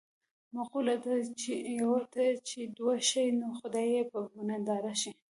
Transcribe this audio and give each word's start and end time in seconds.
مقوله 0.55 0.95
ده: 1.03 1.13
یوه 1.79 2.01
ته 2.13 2.25
چې 2.47 2.59
دوه 2.77 2.95
شي 3.09 3.25
نو 3.39 3.47
خدای 3.59 3.87
یې 3.95 4.03
په 4.11 4.19
ننداره 4.47 4.93
شي. 5.01 5.11